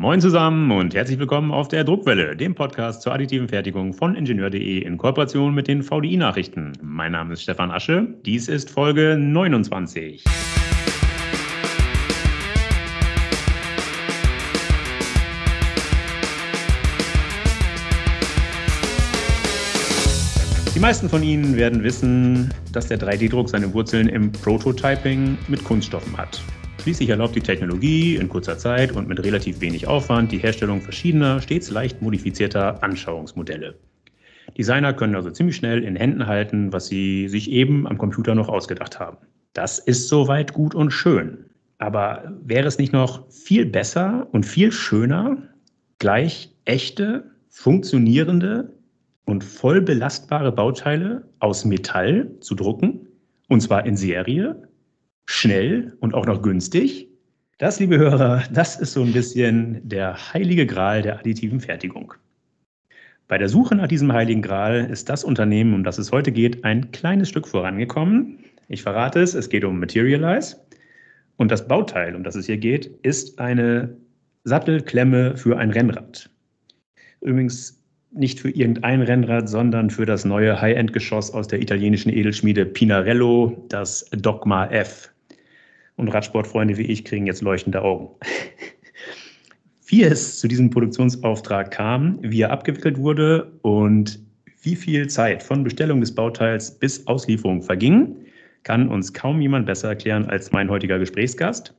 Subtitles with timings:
[0.00, 4.78] Moin zusammen und herzlich willkommen auf der Druckwelle, dem Podcast zur additiven Fertigung von Ingenieur.de
[4.78, 6.72] in Kooperation mit den VDI-Nachrichten.
[6.80, 10.22] Mein Name ist Stefan Asche, dies ist Folge 29.
[20.76, 26.16] Die meisten von Ihnen werden wissen, dass der 3D-Druck seine Wurzeln im Prototyping mit Kunststoffen
[26.16, 26.40] hat.
[26.88, 31.38] Schließlich erlaubt die Technologie in kurzer Zeit und mit relativ wenig Aufwand die Herstellung verschiedener,
[31.42, 33.74] stets leicht modifizierter Anschauungsmodelle.
[34.56, 38.48] Designer können also ziemlich schnell in Händen halten, was sie sich eben am Computer noch
[38.48, 39.18] ausgedacht haben.
[39.52, 41.44] Das ist soweit gut und schön.
[41.76, 45.36] Aber wäre es nicht noch viel besser und viel schöner,
[45.98, 48.72] gleich echte, funktionierende,
[49.26, 53.08] und voll belastbare Bauteile aus Metall zu drucken,
[53.48, 54.67] und zwar in Serie,
[55.28, 57.06] schnell und auch noch günstig.
[57.58, 62.14] Das, liebe Hörer, das ist so ein bisschen der heilige Gral der additiven Fertigung.
[63.28, 66.64] Bei der Suche nach diesem heiligen Gral ist das Unternehmen, um das es heute geht,
[66.64, 68.38] ein kleines Stück vorangekommen.
[68.68, 70.56] Ich verrate es, es geht um Materialize.
[71.36, 73.94] Und das Bauteil, um das es hier geht, ist eine
[74.44, 76.30] Sattelklemme für ein Rennrad.
[77.20, 83.62] Übrigens nicht für irgendein Rennrad, sondern für das neue High-End-Geschoss aus der italienischen Edelschmiede Pinarello,
[83.68, 85.12] das Dogma F.
[85.98, 88.08] Und Radsportfreunde wie ich kriegen jetzt leuchtende Augen.
[89.86, 94.20] wie es zu diesem Produktionsauftrag kam, wie er abgewickelt wurde und
[94.62, 98.14] wie viel Zeit von Bestellung des Bauteils bis Auslieferung verging,
[98.62, 101.74] kann uns kaum jemand besser erklären als mein heutiger Gesprächsgast.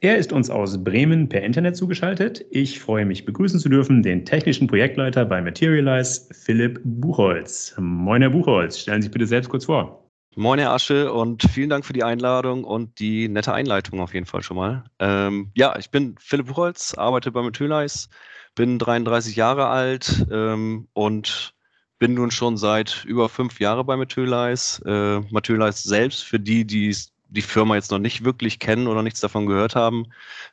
[0.00, 2.44] Er ist uns aus Bremen per Internet zugeschaltet.
[2.50, 7.74] Ich freue mich, begrüßen zu dürfen den technischen Projektleiter bei Materialize, Philipp Buchholz.
[7.78, 8.78] Moin, Herr Buchholz.
[8.80, 10.03] Stellen Sie sich bitte selbst kurz vor.
[10.36, 14.26] Moin, Herr Asche, und vielen Dank für die Einladung und die nette Einleitung auf jeden
[14.26, 14.84] Fall schon mal.
[14.98, 18.08] Ähm, ja, ich bin Philipp Buchholz, arbeite bei Materialize,
[18.56, 21.54] bin 33 Jahre alt ähm, und
[22.00, 24.82] bin nun schon seit über fünf Jahren bei Materialize.
[24.84, 29.02] Äh, Materialize selbst, für die, die es die Firma jetzt noch nicht wirklich kennen oder
[29.02, 30.06] nichts davon gehört haben,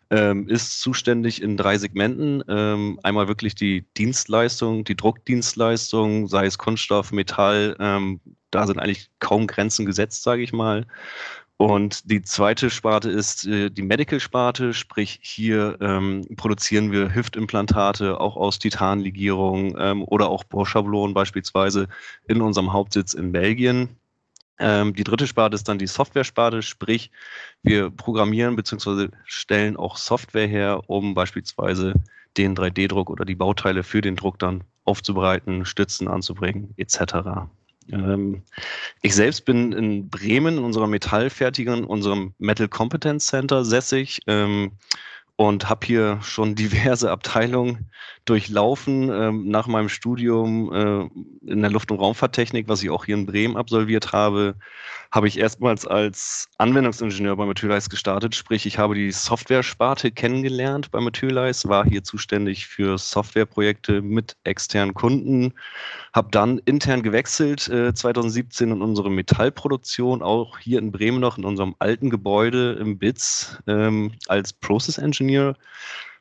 [0.09, 2.43] ähm, ist zuständig in drei Segmenten.
[2.47, 9.09] Ähm, einmal wirklich die Dienstleistung, die Druckdienstleistung, sei es Kunststoff, Metall, ähm, da sind eigentlich
[9.19, 10.85] kaum Grenzen gesetzt, sage ich mal.
[11.61, 18.35] Und die zweite Sparte ist äh, die Medical-Sparte, sprich hier ähm, produzieren wir Hüftimplantate auch
[18.35, 21.87] aus Titanlegierung ähm, oder auch Bohrschablonen beispielsweise
[22.27, 24.00] in unserem Hauptsitz in Belgien.
[24.61, 27.11] Ähm, die dritte Sparte ist dann die Software-Sparte, sprich
[27.63, 29.09] wir programmieren bzw.
[29.25, 31.95] stellen auch Software her, um beispielsweise
[32.37, 37.47] den 3D-Druck oder die Bauteile für den Druck dann aufzubereiten, Stützen anzubringen etc.
[37.91, 38.43] Ähm,
[39.01, 44.21] ich selbst bin in Bremen in unserer Metallfertigung, unserem Metal Competence Center sässig.
[44.27, 44.73] Ähm,
[45.47, 47.89] und habe hier schon diverse Abteilungen
[48.25, 53.15] durchlaufen ähm, nach meinem Studium äh, in der Luft- und Raumfahrttechnik, was ich auch hier
[53.15, 54.55] in Bremen absolviert habe,
[55.11, 58.35] habe ich erstmals als Anwendungsingenieur bei Materialize gestartet.
[58.35, 64.93] Sprich, ich habe die Software-Sparte kennengelernt bei Materialize, war hier zuständig für Softwareprojekte mit externen
[64.93, 65.53] Kunden,
[66.13, 71.45] habe dann intern gewechselt äh, 2017 in unsere Metallproduktion, auch hier in Bremen noch in
[71.45, 75.30] unserem alten Gebäude im BITS ähm, als Process Engineer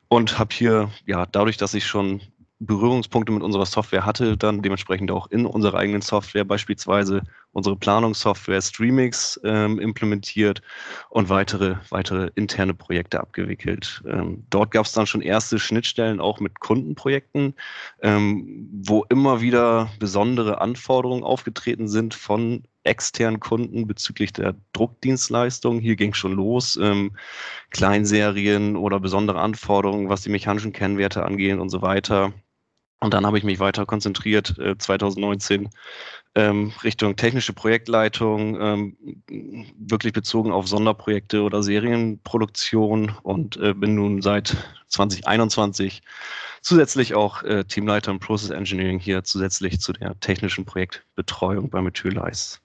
[0.07, 2.21] und habe hier, ja, dadurch, dass ich schon
[2.59, 7.23] Berührungspunkte mit unserer Software hatte, dann dementsprechend auch in unserer eigenen Software beispielsweise
[7.53, 10.61] unsere Planungssoftware Streamix ähm, implementiert
[11.09, 14.01] und weitere, weitere interne Projekte abgewickelt.
[14.07, 17.55] Ähm, dort gab es dann schon erste Schnittstellen auch mit Kundenprojekten,
[18.01, 25.79] ähm, wo immer wieder besondere Anforderungen aufgetreten sind von externen Kunden bezüglich der Druckdienstleistung.
[25.79, 26.77] Hier ging schon los.
[26.81, 27.15] Ähm,
[27.69, 32.33] Kleinserien oder besondere Anforderungen, was die mechanischen Kennwerte angeht und so weiter.
[33.03, 35.69] Und dann habe ich mich weiter konzentriert, äh, 2019
[36.35, 38.97] ähm, Richtung technische Projektleitung, ähm,
[39.77, 44.55] wirklich bezogen auf Sonderprojekte oder Serienproduktion und äh, bin nun seit
[44.87, 46.01] 2021
[46.61, 52.59] zusätzlich auch äh, Teamleiter im Process Engineering hier zusätzlich zu der technischen Projektbetreuung bei Materialize.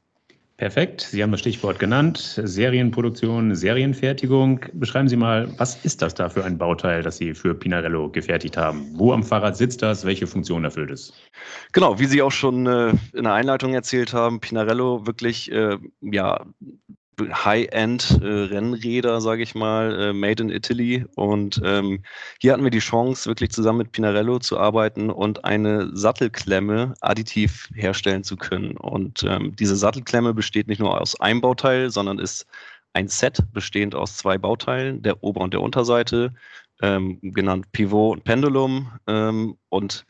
[0.57, 1.03] Perfekt.
[1.03, 2.41] Sie haben das Stichwort genannt.
[2.43, 4.61] Serienproduktion, Serienfertigung.
[4.73, 8.57] Beschreiben Sie mal, was ist das da für ein Bauteil, das Sie für Pinarello gefertigt
[8.57, 8.89] haben?
[8.95, 10.07] Wo am Fahrrad sitzt das?
[10.07, 11.13] Welche Funktion erfüllt es?
[11.73, 16.47] Genau, wie Sie auch schon äh, in der Einleitung erzählt haben, Pinarello wirklich äh, ja,
[17.21, 21.05] High-End-Rennräder, äh, sage ich mal, äh, made in Italy.
[21.15, 22.03] Und ähm,
[22.41, 27.69] hier hatten wir die Chance, wirklich zusammen mit Pinarello zu arbeiten und eine Sattelklemme additiv
[27.75, 28.77] herstellen zu können.
[28.77, 32.47] Und ähm, diese Sattelklemme besteht nicht nur aus einem Bauteil, sondern ist
[32.93, 36.35] ein Set bestehend aus zwei Bauteilen, der Ober- und der Unterseite,
[36.83, 38.91] ähm, genannt Pivot und Pendulum.
[39.07, 40.07] Ähm, und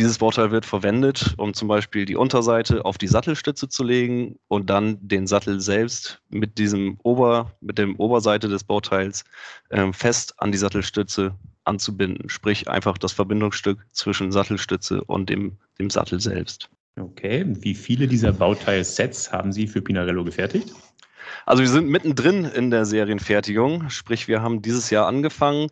[0.00, 4.70] dieses Bauteil wird verwendet, um zum Beispiel die Unterseite auf die Sattelstütze zu legen und
[4.70, 9.24] dann den Sattel selbst mit diesem Ober, mit dem Oberseite des Bauteils
[9.70, 12.30] ähm, fest an die Sattelstütze anzubinden.
[12.30, 16.70] Sprich einfach das Verbindungsstück zwischen Sattelstütze und dem, dem Sattel selbst.
[16.98, 20.72] Okay, wie viele dieser Bauteilsets haben Sie für Pinarello gefertigt?
[21.46, 25.68] Also wir sind mittendrin in der Serienfertigung, sprich wir haben dieses Jahr angefangen.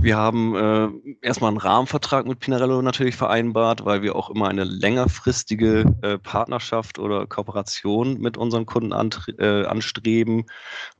[0.00, 0.88] Wir haben äh,
[1.22, 6.98] erstmal einen Rahmenvertrag mit Pinarello natürlich vereinbart, weil wir auch immer eine längerfristige äh, Partnerschaft
[6.98, 8.92] oder Kooperation mit unseren Kunden
[9.38, 10.44] äh, anstreben.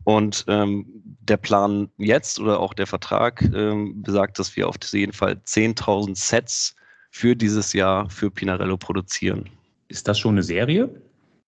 [0.04, 0.86] Und ähm,
[1.20, 6.16] der Plan jetzt oder auch der Vertrag ähm, besagt, dass wir auf jeden Fall 10.000
[6.16, 6.76] Sets
[7.10, 9.48] für dieses Jahr für Pinarello produzieren.
[9.88, 10.90] Ist das schon eine Serie?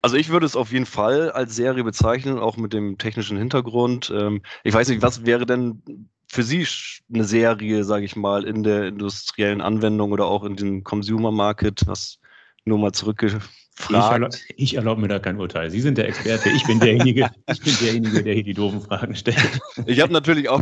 [0.02, 4.14] Also ich würde es auf jeden Fall als Serie bezeichnen, auch mit dem technischen Hintergrund.
[4.16, 6.68] Ähm, ich weiß nicht, was wäre denn für Sie
[7.14, 11.88] eine Serie, sage ich mal, in der industriellen Anwendung oder auch in dem Consumer Market,
[11.88, 12.20] was
[12.66, 13.50] nur mal zurückgefragt.
[13.90, 15.72] Ich, erlaub, ich erlaube mir da kein Urteil.
[15.72, 19.16] Sie sind der Experte, ich bin derjenige, ich bin derjenige, der hier die doofen Fragen
[19.16, 19.62] stellt.
[19.86, 20.62] Ich habe natürlich auch,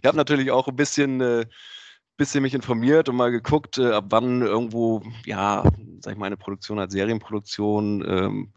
[0.00, 1.46] ich habe natürlich auch ein bisschen, äh,
[2.16, 5.64] bisschen mich informiert und mal geguckt, äh, ab wann irgendwo, ja,
[6.00, 8.52] sag ich mal, eine Produktion als Serienproduktion ähm,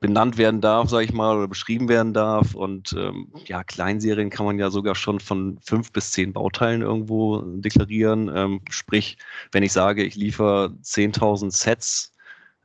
[0.00, 2.54] benannt werden darf, sage ich mal, oder beschrieben werden darf.
[2.54, 7.40] Und ähm, ja, Kleinserien kann man ja sogar schon von fünf bis zehn Bauteilen irgendwo
[7.40, 8.30] deklarieren.
[8.34, 9.18] Ähm, sprich,
[9.52, 12.12] wenn ich sage, ich liefere 10.000 Sets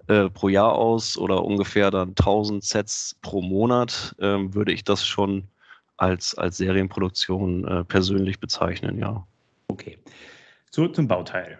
[0.08, 5.06] äh, pro Jahr aus oder ungefähr dann 1.000 Sets pro Monat, ähm, würde ich das
[5.06, 5.44] schon
[5.98, 9.26] als, als Serienproduktion äh, persönlich bezeichnen, ja.
[9.68, 9.98] Okay.
[10.72, 11.58] Zurück zum Bauteil.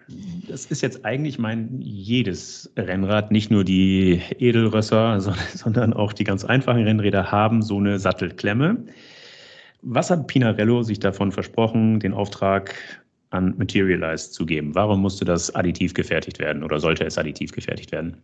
[0.48, 5.20] Das ist jetzt eigentlich mein jedes Rennrad, nicht nur die Edelrösser,
[5.54, 8.86] sondern auch die ganz einfachen Rennräder haben so eine Sattelklemme.
[9.82, 12.74] Was hat Pinarello sich davon versprochen, den Auftrag
[13.32, 14.76] an Materialize zu geben?
[14.76, 18.16] Warum musste das additiv gefertigt werden oder sollte es additiv gefertigt werden?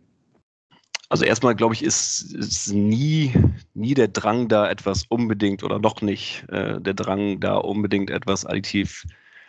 [1.10, 3.34] Also erstmal glaube ich, ist, ist nie,
[3.74, 8.46] nie der Drang da etwas unbedingt oder noch nicht äh, der Drang da unbedingt etwas
[8.46, 9.08] additiv zu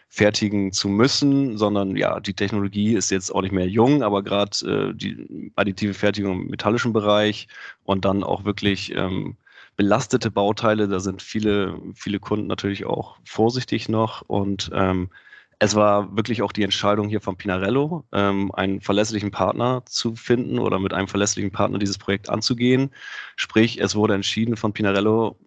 [0.09, 4.89] fertigen zu müssen, sondern ja, die Technologie ist jetzt auch nicht mehr jung, aber gerade
[4.89, 7.47] äh, die additive Fertigung im metallischen Bereich
[7.83, 9.37] und dann auch wirklich ähm,
[9.77, 15.09] belastete Bauteile, da sind viele, viele Kunden natürlich auch vorsichtig noch und ähm,
[15.59, 20.57] es war wirklich auch die Entscheidung hier von Pinarello, ähm, einen verlässlichen Partner zu finden
[20.57, 22.91] oder mit einem verlässlichen Partner dieses Projekt anzugehen.
[23.35, 25.37] Sprich, es wurde entschieden von Pinarello,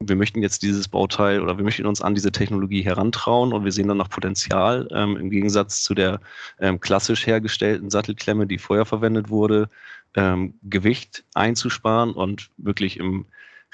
[0.00, 3.72] wir möchten jetzt dieses Bauteil oder wir möchten uns an diese Technologie herantrauen und wir
[3.72, 6.20] sehen dann noch Potenzial ähm, im Gegensatz zu der
[6.60, 9.68] ähm, klassisch hergestellten Sattelklemme, die vorher verwendet wurde,
[10.14, 13.26] ähm, Gewicht einzusparen und wirklich im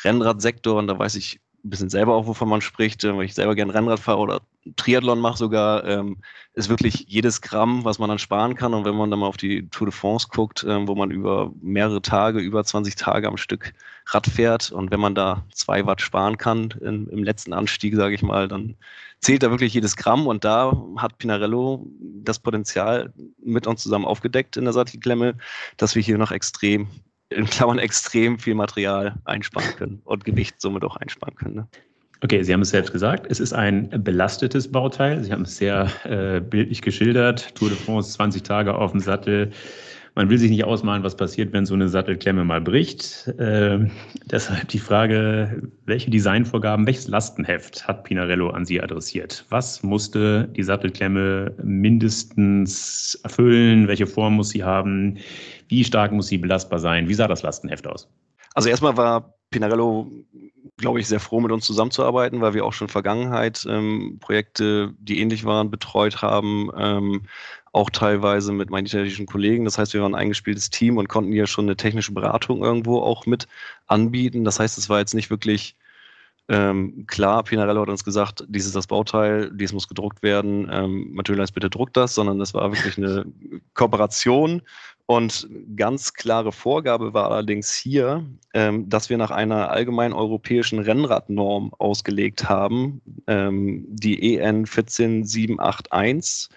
[0.03, 3.35] Rennradsektor, und da weiß ich ein bisschen selber auch, wovon man spricht, äh, weil ich
[3.35, 4.41] selber gerne Rennrad fahre oder
[4.77, 6.19] Triathlon mache sogar, ähm,
[6.55, 8.75] ist wirklich jedes Gramm, was man dann sparen kann.
[8.75, 11.53] Und wenn man dann mal auf die Tour de France guckt, ähm, wo man über
[11.61, 13.73] mehrere Tage, über 20 Tage am Stück
[14.07, 18.15] Rad fährt und wenn man da zwei Watt sparen kann in, im letzten Anstieg, sage
[18.15, 18.77] ich mal, dann
[19.21, 20.27] zählt da wirklich jedes Gramm.
[20.27, 23.13] Und da hat Pinarello das Potenzial
[23.43, 25.37] mit uns zusammen aufgedeckt in der Sattelklemme,
[25.77, 26.89] dass wir hier noch extrem
[27.33, 31.55] in Klammern extrem viel Material einsparen können und Gewicht somit auch einsparen können.
[31.55, 31.69] Ne?
[32.23, 35.25] Okay, Sie haben es selbst gesagt, es ist ein belastetes Bauteil.
[35.25, 37.53] Sie haben es sehr äh, bildlich geschildert.
[37.57, 39.51] Tour de France, 20 Tage auf dem Sattel.
[40.15, 43.29] Man will sich nicht ausmalen, was passiert, wenn so eine Sattelklemme mal bricht.
[43.39, 43.89] Äh,
[44.27, 49.47] deshalb die Frage, welche Designvorgaben, welches Lastenheft hat Pinarello an Sie adressiert?
[49.49, 53.89] Was musste die Sattelklemme mindestens erfüllen?
[53.89, 55.17] Welche Form muss sie haben?
[55.69, 57.09] Wie stark muss sie belastbar sein?
[57.09, 58.07] Wie sah das Lastenheft aus?
[58.55, 60.11] Also erstmal war Pinarello
[60.79, 64.95] glaube ich, sehr froh, mit uns zusammenzuarbeiten, weil wir auch schon in Vergangenheit ähm, Projekte,
[64.99, 67.23] die ähnlich waren, betreut haben, ähm,
[67.73, 69.65] auch teilweise mit meinen italienischen Kollegen.
[69.65, 73.01] Das heißt, wir waren ein eingespieltes Team und konnten hier schon eine technische Beratung irgendwo
[73.01, 73.49] auch mit
[73.87, 74.45] anbieten.
[74.45, 75.77] Das heißt, es war jetzt nicht wirklich
[76.49, 81.15] ähm, klar, Pinarello hat uns gesagt, dies ist das Bauteil, dies muss gedruckt werden, ähm,
[81.15, 83.25] Materialize bitte druckt das, sondern das war wirklich eine
[83.75, 84.63] Kooperation
[85.13, 91.75] und ganz klare Vorgabe war allerdings hier, ähm, dass wir nach einer allgemeinen europäischen Rennradnorm
[91.75, 96.49] ausgelegt haben, ähm, die EN 14781.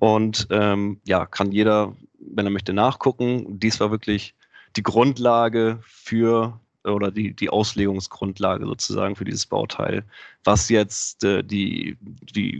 [0.00, 3.60] Und ähm, ja, kann jeder, wenn er möchte, nachgucken.
[3.60, 4.34] Dies war wirklich
[4.74, 10.02] die Grundlage für oder die, die Auslegungsgrundlage sozusagen für dieses Bauteil.
[10.42, 12.58] Was jetzt äh, die, die,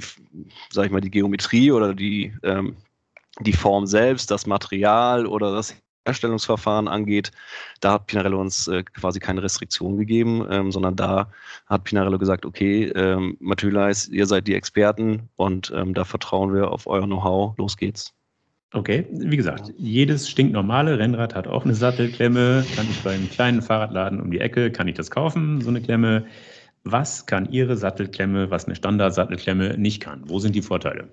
[0.71, 2.77] sag ich mal, die Geometrie oder die ähm,
[3.41, 5.75] die Form selbst, das Material oder das
[6.05, 7.31] Herstellungsverfahren angeht,
[7.81, 11.31] da hat Pinarello uns äh, quasi keine Restriktion gegeben, ähm, sondern da
[11.67, 16.71] hat Pinarello gesagt, okay, ähm, Mathylais, ihr seid die Experten und ähm, da vertrauen wir
[16.71, 18.15] auf euer Know-how, los geht's.
[18.75, 22.65] Okay, wie gesagt, jedes stinknormale Rennrad hat auch eine Sattelklemme.
[22.75, 26.25] Kann ich beim kleinen Fahrradladen um die Ecke, kann ich das kaufen, so eine Klemme.
[26.83, 30.23] Was kann Ihre Sattelklemme, was eine Standard-Sattelklemme nicht kann?
[30.27, 31.09] Wo sind die Vorteile?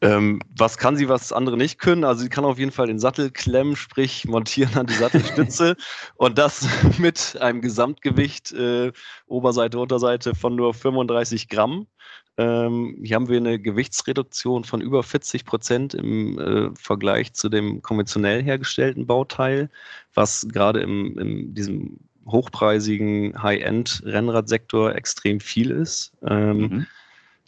[0.00, 2.04] Ähm, was kann sie, was andere nicht können?
[2.04, 5.76] Also sie kann auf jeden Fall den Sattel klemmen, sprich montieren an die Sattelstütze
[6.16, 6.66] und das
[6.98, 8.92] mit einem Gesamtgewicht äh,
[9.26, 11.88] Oberseite, Unterseite von nur 35 Gramm.
[12.36, 17.82] Ähm, hier haben wir eine Gewichtsreduktion von über 40 Prozent im äh, Vergleich zu dem
[17.82, 19.68] konventionell hergestellten Bauteil,
[20.14, 26.12] was gerade im, in diesem hochpreisigen High-End-Rennradsektor extrem viel ist.
[26.22, 26.86] Ähm, mhm.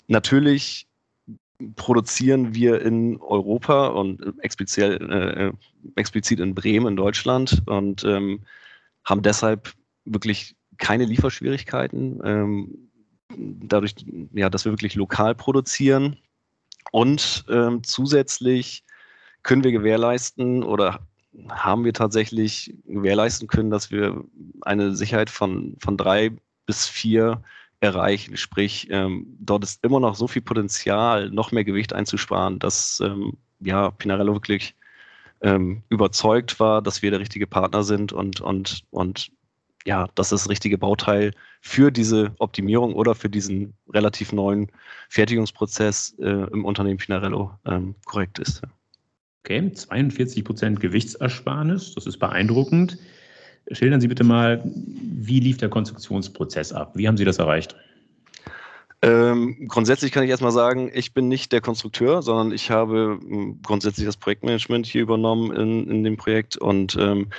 [0.09, 0.89] Natürlich
[1.77, 5.53] produzieren wir in Europa und explizit, äh,
[5.97, 8.41] explizit in Bremen in Deutschland und ähm,
[9.05, 9.73] haben deshalb
[10.05, 12.21] wirklich keine Lieferschwierigkeiten.
[12.25, 12.91] Ähm,
[13.37, 13.95] dadurch,
[14.33, 16.17] ja, dass wir wirklich lokal produzieren
[16.93, 18.85] und ähm, zusätzlich
[19.43, 21.07] können wir gewährleisten oder
[21.49, 24.25] haben wir tatsächlich gewährleisten können, dass wir
[24.63, 26.33] eine Sicherheit von, von drei
[26.67, 27.43] bis vier
[27.81, 28.37] erreichen.
[28.37, 33.39] Sprich, ähm, dort ist immer noch so viel Potenzial, noch mehr Gewicht einzusparen, dass ähm,
[33.61, 34.75] ja, Pinarello wirklich
[35.43, 39.31] ähm, überzeugt war, dass wir der richtige Partner sind und, und, und
[39.87, 41.33] ja, dass das richtige Bauteil
[41.63, 44.71] für diese Optimierung oder für diesen relativ neuen
[45.09, 48.63] Fertigungsprozess äh, im Unternehmen Pinarello ähm, korrekt ist.
[49.43, 52.99] Okay, 42 Prozent Gewichtsersparnis, das ist beeindruckend.
[53.71, 56.93] Schildern Sie bitte mal, wie lief der Konstruktionsprozess ab?
[56.95, 57.77] Wie haben Sie das erreicht?
[59.03, 63.61] Ähm, grundsätzlich kann ich erstmal sagen, ich bin nicht der Konstrukteur, sondern ich habe hm,
[63.63, 66.59] grundsätzlich das Projektmanagement hier übernommen in, in dem Projekt.
[66.59, 67.31] Und ähm,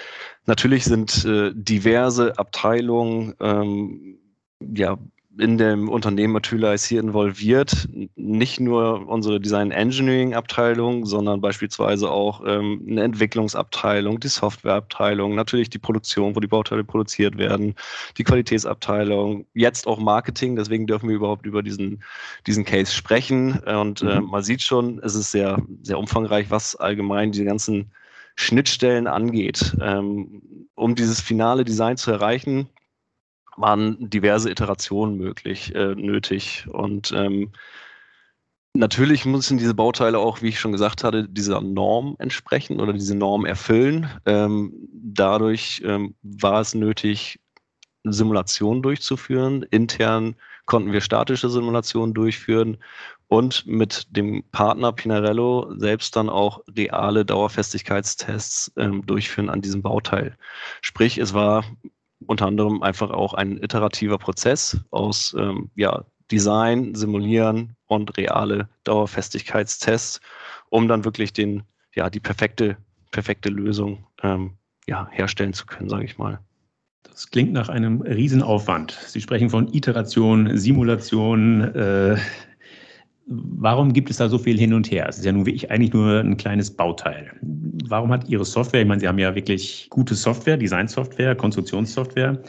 [0.46, 4.18] natürlich sind äh, diverse Abteilungen ähm,
[4.60, 4.98] ja,
[5.42, 7.90] in dem Unternehmen Matyla ist hier involviert.
[8.16, 15.72] Nicht nur unsere Design Engineering Abteilung, sondern beispielsweise auch ähm, eine Entwicklungsabteilung, die Softwareabteilung, natürlich
[15.72, 17.74] die Produktion, wo die Bauteile produziert werden,
[18.20, 20.56] die Qualitätsabteilung, jetzt auch Marketing.
[20.56, 22.04] Deswegen dürfen wir überhaupt über diesen,
[22.46, 23.58] diesen Case sprechen.
[23.62, 27.90] Und äh, man sieht schon, es ist sehr, sehr umfangreich, was allgemein diese ganzen
[28.36, 29.76] Schnittstellen angeht.
[29.82, 32.70] Ähm, um dieses finale Design zu erreichen,
[33.58, 36.68] waren diverse Iterationen möglich, äh, nötig.
[36.70, 37.52] Und ähm,
[38.74, 43.16] natürlich müssen diese Bauteile auch, wie ich schon gesagt hatte, dieser Norm entsprechen oder diese
[43.16, 44.10] Norm erfüllen.
[44.26, 47.40] Ähm, dadurch ähm, war es nötig,
[48.04, 49.64] Simulationen durchzuführen.
[49.64, 52.78] Intern konnten wir statische Simulationen durchführen
[53.28, 60.38] und mit dem Partner Pinarello selbst dann auch reale Dauerfestigkeitstests ähm, durchführen an diesem Bauteil.
[60.82, 61.64] Sprich, es war
[62.28, 70.22] unter anderem einfach auch ein iterativer Prozess aus ähm, ja, Design, Simulieren und reale Dauerfestigkeitstests,
[70.70, 71.64] um dann wirklich den,
[71.94, 72.78] ja, die perfekte,
[73.12, 74.54] perfekte Lösung ähm,
[74.88, 76.40] ja, herstellen zu können, sage ich mal.
[77.04, 78.92] Das klingt nach einem Riesenaufwand.
[78.92, 82.18] Sie sprechen von Iteration, Simulation, äh,
[83.28, 85.08] Warum gibt es da so viel hin und her?
[85.08, 87.32] Es ist ja nun wirklich eigentlich nur ein kleines Bauteil.
[87.42, 92.42] Warum hat Ihre Software, ich meine, Sie haben ja wirklich gute Software, Designsoftware, Konstruktionssoftware.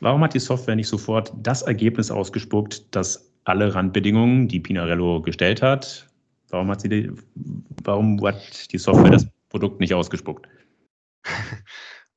[0.00, 5.62] Warum hat die Software nicht sofort das Ergebnis ausgespuckt, dass alle Randbedingungen, die Pinarello gestellt
[5.62, 6.06] hat,
[6.50, 7.12] warum hat, sie die,
[7.84, 10.46] warum hat die Software das Produkt nicht ausgespuckt?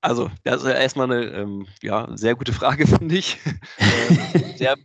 [0.05, 3.37] Also, das ist erstmal eine ähm, ja, sehr gute Frage, finde ich.
[3.79, 4.75] ähm, sehr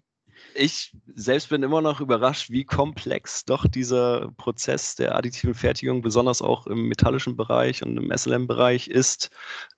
[0.59, 6.43] ich selbst bin immer noch überrascht, wie komplex doch dieser Prozess der additiven Fertigung, besonders
[6.43, 9.31] auch im metallischen Bereich und im SLM-Bereich ist.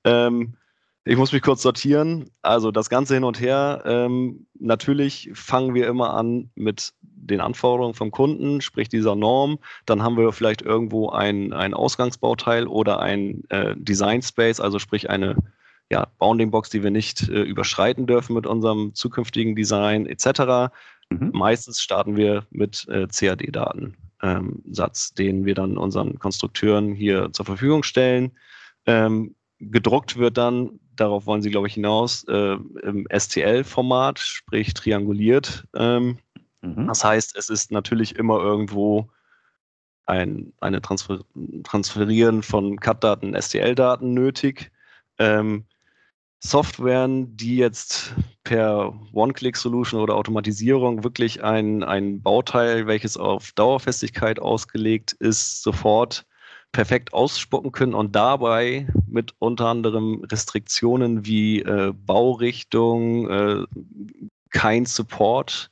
[0.04, 0.54] Ähm,
[1.04, 2.30] ich muss mich kurz sortieren.
[2.42, 3.82] Also das Ganze hin und her.
[3.84, 9.58] Ähm, natürlich fangen wir immer an mit den Anforderungen vom Kunden, sprich dieser Norm.
[9.86, 15.08] Dann haben wir vielleicht irgendwo ein, ein Ausgangsbauteil oder ein äh, Design Space, also sprich
[15.08, 15.36] eine
[15.90, 20.72] ja, Bounding-Box, die wir nicht äh, überschreiten dürfen mit unserem zukünftigen Design etc.
[21.10, 21.30] Mhm.
[21.32, 27.82] Meistens starten wir mit äh, CAD-Datensatz, ähm, den wir dann unseren Konstrukteuren hier zur Verfügung
[27.82, 28.32] stellen.
[28.86, 35.66] Ähm, gedruckt wird dann, darauf wollen Sie, glaube ich, hinaus, äh, im STL-Format, sprich trianguliert.
[35.74, 36.18] Ähm,
[36.62, 36.86] mhm.
[36.86, 39.10] Das heißt, es ist natürlich immer irgendwo
[40.06, 41.20] ein eine Transfer
[41.64, 44.70] Transferieren von CAD-Daten, STL-Daten nötig.
[45.18, 45.66] Ähm,
[46.40, 55.12] Softwaren, die jetzt per One-Click-Solution oder Automatisierung wirklich ein, ein Bauteil, welches auf Dauerfestigkeit ausgelegt
[55.12, 56.24] ist, sofort
[56.72, 63.64] perfekt ausspucken können und dabei mit unter anderem Restriktionen wie äh, Baurichtung, äh,
[64.50, 65.70] kein Support,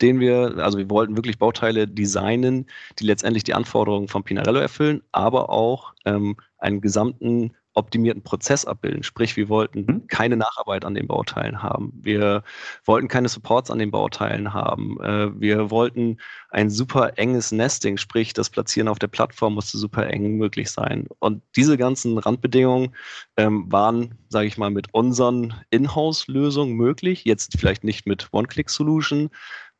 [0.00, 2.66] den wir, also wir wollten wirklich Bauteile designen,
[2.98, 9.02] die letztendlich die Anforderungen von Pinarello erfüllen, aber auch ähm, einen gesamten optimierten Prozess abbilden.
[9.02, 10.06] Sprich, wir wollten mhm.
[10.08, 11.92] keine Nacharbeit an den Bauteilen haben.
[11.94, 12.42] Wir
[12.84, 15.00] wollten keine Supports an den Bauteilen haben.
[15.00, 16.18] Äh, wir wollten
[16.50, 21.06] ein super enges Nesting, sprich, das Platzieren auf der Plattform musste super eng möglich sein.
[21.20, 22.94] Und diese ganzen Randbedingungen
[23.36, 27.24] ähm, waren, sage ich mal, mit unseren Inhouse-Lösungen möglich.
[27.24, 29.30] Jetzt vielleicht nicht mit One-Click-Solution,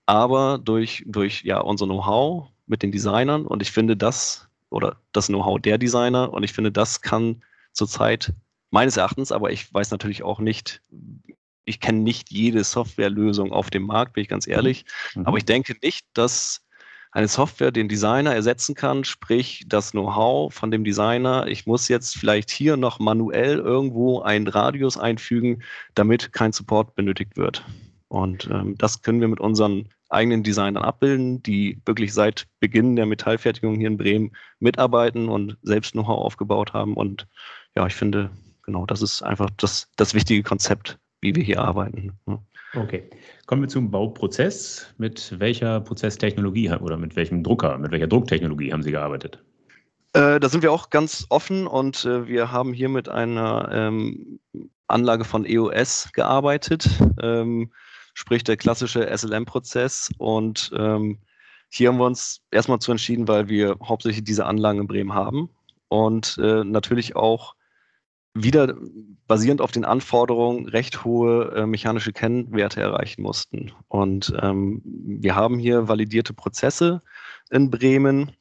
[0.07, 3.45] aber durch, durch ja, unser Know-how mit den Designern.
[3.45, 7.43] Und ich finde das oder das Know-how der Designer und ich finde, das kann
[7.79, 8.35] zurzeit
[8.71, 10.83] meines Erachtens, aber ich weiß natürlich auch nicht,
[11.65, 14.85] ich kenne nicht jede Softwarelösung auf dem Markt, bin ich ganz ehrlich.
[15.15, 15.27] Mhm.
[15.27, 16.63] Aber ich denke nicht, dass
[17.11, 21.47] eine Software den Designer ersetzen kann, sprich das Know-how von dem Designer.
[21.47, 25.63] Ich muss jetzt vielleicht hier noch manuell irgendwo einen Radius einfügen,
[25.95, 27.65] damit kein Support benötigt wird.
[28.09, 33.07] Und ähm, das können wir mit unseren eigenen Designern abbilden, die wirklich seit Beginn der
[33.07, 36.95] Metallfertigung hier in Bremen mitarbeiten und selbst Know-how aufgebaut haben.
[36.95, 37.27] Und
[37.77, 38.31] ja, ich finde,
[38.63, 42.13] genau, das ist einfach das, das wichtige Konzept, wie wir hier arbeiten.
[42.75, 43.09] Okay.
[43.47, 44.95] Kommen wir zum Bauprozess.
[44.99, 49.43] Mit welcher Prozesstechnologie oder mit welchem Drucker, mit welcher Drucktechnologie haben Sie gearbeitet?
[50.13, 54.41] Äh, da sind wir auch ganz offen und äh, wir haben hier mit einer ähm,
[54.87, 56.89] Anlage von EOS gearbeitet,
[57.23, 57.73] ähm,
[58.15, 60.11] sprich der klassische SLM-Prozess.
[60.19, 61.19] Und ähm,
[61.71, 65.51] hier haben wir uns erstmal zu entschieden, weil wir hauptsächlich diese Anlagen in Bremen haben
[65.89, 67.55] und äh, natürlich auch
[68.43, 68.75] wieder
[69.27, 73.73] basierend auf den Anforderungen recht hohe äh, mechanische Kennwerte erreichen mussten.
[73.89, 77.03] Und ähm, wir haben hier validierte Prozesse
[77.51, 78.33] in Bremen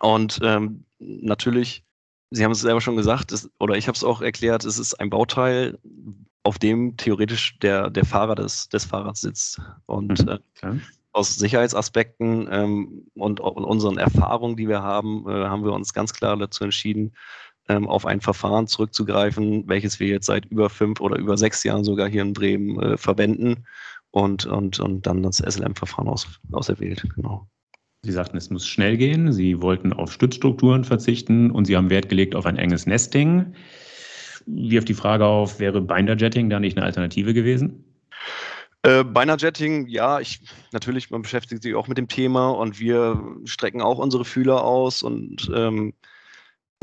[0.00, 1.84] und ähm, natürlich,
[2.30, 4.94] Sie haben es selber schon gesagt, es, oder ich habe es auch erklärt, es ist
[4.94, 5.78] ein Bauteil,
[6.44, 9.60] auf dem theoretisch der, der Fahrer des, des Fahrrads sitzt.
[9.86, 10.78] Und mhm, äh,
[11.12, 16.12] aus Sicherheitsaspekten ähm, und, und, unseren Erfahrungen, die wir haben, äh, haben wir uns ganz
[16.14, 17.14] klar dazu entschieden,
[17.68, 21.84] ähm, auf ein Verfahren zurückzugreifen, welches wir jetzt seit über fünf oder über sechs Jahren
[21.84, 23.64] sogar hier in Bremen äh, verwenden
[24.10, 27.06] und, und, und dann das SLM-Verfahren aus, auserwählt.
[27.14, 27.46] Genau.
[28.04, 29.32] Sie sagten, es muss schnell gehen.
[29.32, 33.54] Sie wollten auf Stützstrukturen verzichten und Sie haben Wert gelegt auf ein enges Nesting.
[34.46, 37.84] Wirft die Frage auf, wäre Binder-Jetting da nicht eine Alternative gewesen?
[38.82, 40.40] Äh, Binder-Jetting, ja, ich,
[40.72, 45.04] natürlich, man beschäftigt sich auch mit dem Thema und wir strecken auch unsere Fühler aus
[45.04, 45.94] und ähm,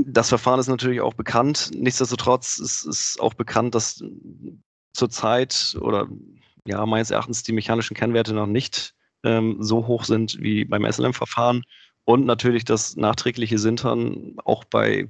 [0.05, 1.71] das Verfahren ist natürlich auch bekannt.
[1.73, 4.03] Nichtsdestotrotz ist es auch bekannt, dass
[4.93, 6.07] zurzeit oder
[6.65, 11.63] ja, meines Erachtens die mechanischen Kennwerte noch nicht ähm, so hoch sind wie beim SLM-Verfahren.
[12.05, 15.07] Und natürlich das nachträgliche Sintern, auch bei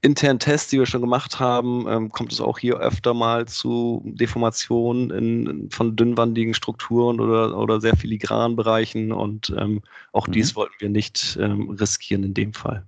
[0.00, 4.02] internen Tests, die wir schon gemacht haben, ähm, kommt es auch hier öfter mal zu
[4.04, 9.12] Deformationen in, von dünnwandigen Strukturen oder, oder sehr filigranen Bereichen.
[9.12, 10.32] Und ähm, auch mhm.
[10.32, 12.84] dies wollten wir nicht ähm, riskieren in dem Fall.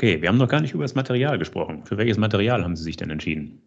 [0.00, 1.84] Okay, wir haben noch gar nicht über das Material gesprochen.
[1.84, 3.60] Für welches Material haben Sie sich denn entschieden?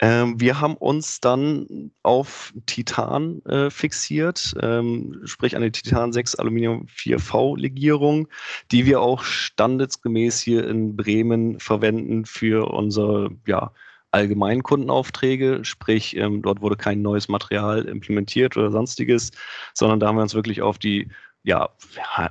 [0.00, 6.84] Ähm, wir haben uns dann auf Titan äh, fixiert, ähm, sprich eine Titan 6 Aluminium
[6.94, 8.28] 4V Legierung,
[8.70, 13.72] die wir auch standesgemäß hier in Bremen verwenden für unsere ja,
[14.10, 19.30] allgemeinen Kundenaufträge, sprich ähm, dort wurde kein neues Material implementiert oder sonstiges,
[19.72, 21.08] sondern da haben wir uns wirklich auf die
[21.46, 21.70] ja,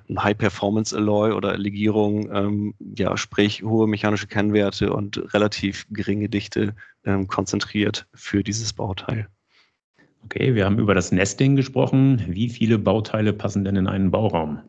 [0.10, 6.76] ein High-Performance-Alloy oder Legierung, ähm, ja, sprich hohe mechanische Kennwerte und relativ geringe Dichte
[7.06, 9.30] ähm, konzentriert für dieses Bauteil.
[10.26, 12.26] Okay, wir haben über das Nesting gesprochen.
[12.28, 14.60] Wie viele Bauteile passen denn in einen Bauraum?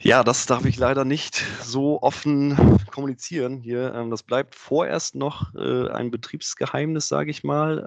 [0.00, 2.56] Ja, das darf ich leider nicht so offen
[2.90, 3.92] kommunizieren hier.
[3.94, 7.84] Ähm, das bleibt vorerst noch äh, ein Betriebsgeheimnis, sage ich mal.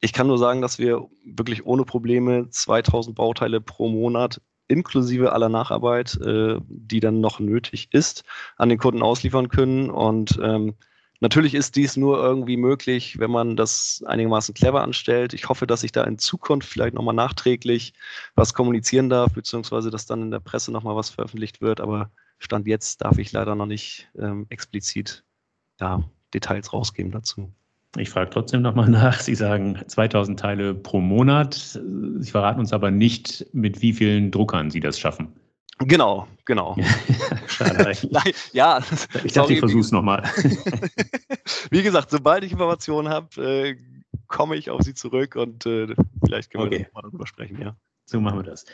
[0.00, 5.48] Ich kann nur sagen, dass wir wirklich ohne Probleme 2000 Bauteile pro Monat inklusive aller
[5.48, 8.24] Nacharbeit, äh, die dann noch nötig ist,
[8.56, 9.90] an den Kunden ausliefern können.
[9.90, 10.74] Und ähm,
[11.20, 15.34] natürlich ist dies nur irgendwie möglich, wenn man das einigermaßen clever anstellt.
[15.34, 17.94] Ich hoffe, dass ich da in Zukunft vielleicht nochmal nachträglich
[18.34, 21.80] was kommunizieren darf, beziehungsweise dass dann in der Presse nochmal was veröffentlicht wird.
[21.80, 25.24] Aber Stand jetzt darf ich leider noch nicht ähm, explizit
[25.80, 26.02] ja,
[26.34, 27.52] Details rausgeben dazu.
[27.98, 29.20] Ich frage trotzdem nochmal nach.
[29.20, 31.54] Sie sagen 2000 Teile pro Monat.
[31.54, 35.28] Sie verraten uns aber nicht, mit wie vielen Druckern Sie das schaffen.
[35.78, 36.76] Genau, genau.
[37.48, 37.94] Schade.
[38.10, 38.80] Nein, ja.
[39.24, 40.22] Ich dachte, ich versuche es nochmal.
[41.70, 43.76] Wie gesagt, sobald ich Informationen habe, äh,
[44.26, 46.88] komme ich auf Sie zurück und äh, vielleicht können wir okay.
[46.94, 47.76] mal darüber sprechen, ja.
[48.06, 48.64] So machen wir das.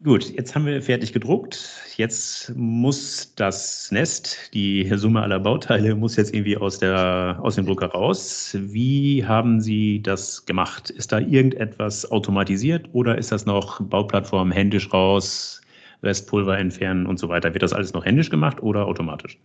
[0.00, 1.70] Gut, jetzt haben wir fertig gedruckt.
[1.96, 7.66] Jetzt muss das Nest, die Summe aller Bauteile, muss jetzt irgendwie aus, der, aus dem
[7.66, 8.56] Drucker raus.
[8.58, 10.90] Wie haben Sie das gemacht?
[10.90, 15.60] Ist da irgendetwas automatisiert oder ist das noch Bauplattform händisch raus,
[16.02, 17.52] Restpulver entfernen und so weiter?
[17.52, 19.38] Wird das alles noch händisch gemacht oder automatisch?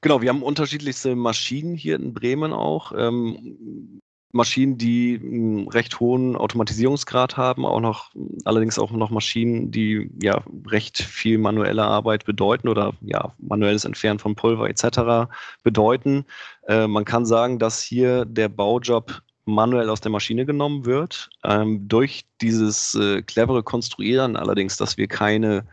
[0.00, 2.92] Genau, wir haben unterschiedlichste Maschinen hier in Bremen auch.
[2.96, 4.00] Ähm,
[4.36, 8.12] Maschinen, die einen recht hohen Automatisierungsgrad haben, auch noch,
[8.44, 14.18] allerdings auch noch Maschinen, die ja recht viel manuelle Arbeit bedeuten oder ja, manuelles Entfernen
[14.18, 15.28] von Pulver etc.
[15.62, 16.24] bedeuten.
[16.68, 21.30] Äh, man kann sagen, dass hier der Baujob manuell aus der Maschine genommen wird.
[21.44, 25.66] Ähm, durch dieses äh, clevere Konstruieren allerdings, dass wir keine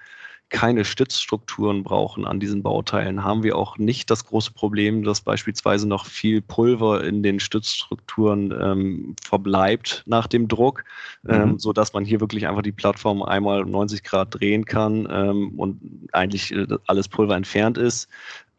[0.53, 5.87] keine Stützstrukturen brauchen an diesen Bauteilen, haben wir auch nicht das große Problem, dass beispielsweise
[5.87, 10.85] noch viel Pulver in den Stützstrukturen ähm, verbleibt nach dem Druck,
[11.27, 11.41] ähm, mhm.
[11.41, 15.59] ähm, so dass man hier wirklich einfach die Plattform einmal 90 Grad drehen kann ähm,
[15.59, 18.07] und eigentlich äh, alles Pulver entfernt ist.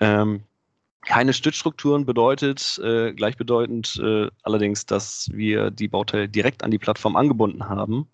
[0.00, 0.42] Ähm,
[1.06, 7.14] keine Stützstrukturen bedeutet äh, gleichbedeutend äh, allerdings, dass wir die Bauteile direkt an die Plattform
[7.14, 8.08] angebunden haben.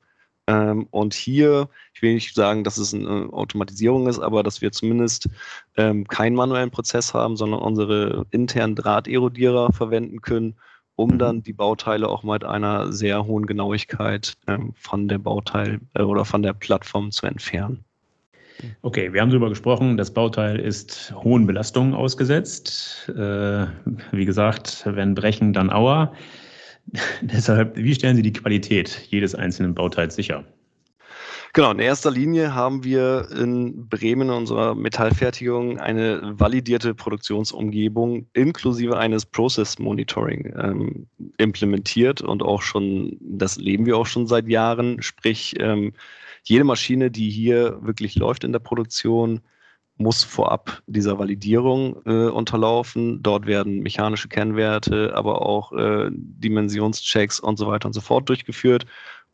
[0.50, 4.72] Ähm, und hier, ich will nicht sagen, dass es eine Automatisierung ist, aber dass wir
[4.72, 5.28] zumindest
[5.76, 10.56] ähm, keinen manuellen Prozess haben, sondern unsere internen Drahterodierer verwenden können,
[10.96, 16.02] um dann die Bauteile auch mit einer sehr hohen Genauigkeit ähm, von der Bauteil äh,
[16.02, 17.84] oder von der Plattform zu entfernen.
[18.82, 23.08] Okay, wir haben darüber gesprochen, das Bauteil ist hohen Belastungen ausgesetzt.
[23.08, 23.66] Äh,
[24.10, 26.12] wie gesagt, wenn brechen, dann Aua.
[27.20, 30.44] Deshalb, wie stellen Sie die Qualität jedes einzelnen Bauteils sicher?
[31.52, 38.96] Genau, in erster Linie haben wir in Bremen in unserer Metallfertigung eine validierte Produktionsumgebung inklusive
[38.96, 45.02] eines Process Monitoring ähm, implementiert und auch schon, das leben wir auch schon seit Jahren.
[45.02, 45.92] Sprich, ähm,
[46.44, 49.40] jede Maschine, die hier wirklich läuft in der Produktion,
[50.00, 53.22] muss vorab dieser Validierung äh, unterlaufen.
[53.22, 58.86] Dort werden mechanische Kennwerte, aber auch äh, Dimensionschecks und so weiter und so fort durchgeführt.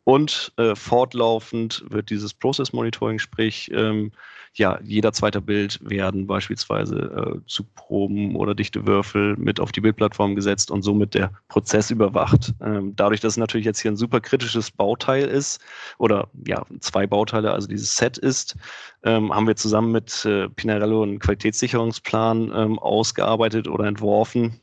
[0.03, 4.11] Und äh, fortlaufend wird dieses Process Monitoring, sprich ähm,
[4.57, 10.35] ja, jeder zweite Bild werden beispielsweise äh, Zugproben oder dichte Würfel mit auf die Bildplattform
[10.35, 12.53] gesetzt und somit der Prozess überwacht.
[12.61, 15.61] Ähm, dadurch, dass es natürlich jetzt hier ein super kritisches Bauteil ist
[15.99, 18.55] oder ja, zwei Bauteile, also dieses Set ist,
[19.03, 24.59] ähm, haben wir zusammen mit äh, Pinarello einen Qualitätssicherungsplan ähm, ausgearbeitet oder entworfen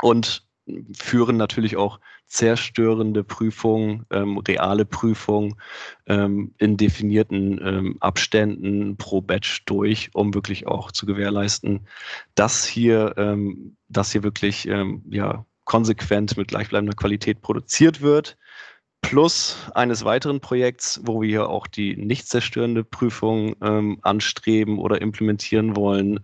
[0.00, 0.44] und
[0.94, 5.54] führen natürlich auch zerstörende Prüfungen, ähm, reale Prüfungen
[6.06, 11.86] ähm, in definierten ähm, Abständen pro Batch durch, um wirklich auch zu gewährleisten,
[12.34, 18.36] dass hier, ähm, dass hier wirklich ähm, ja, konsequent mit gleichbleibender Qualität produziert wird.
[19.00, 25.76] Plus eines weiteren Projekts, wo wir auch die nicht zerstörende Prüfung ähm, anstreben oder implementieren
[25.76, 26.20] wollen,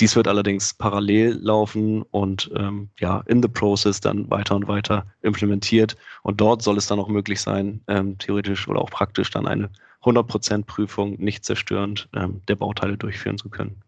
[0.00, 5.06] dies wird allerdings parallel laufen und ähm, ja, in the process dann weiter und weiter
[5.22, 5.96] implementiert.
[6.22, 9.70] Und dort soll es dann auch möglich sein, ähm, theoretisch oder auch praktisch dann eine
[10.02, 13.80] 100% Prüfung nicht zerstörend ähm, der Bauteile durchführen zu können.